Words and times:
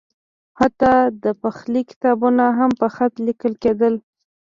حتی 0.59 0.93
د 1.23 1.25
پخلي 1.41 1.81
کتابونه 1.89 2.45
هم 2.59 2.71
په 2.79 2.87
خط 2.95 3.13
لیکل 3.27 3.53
کېدل. 3.63 3.93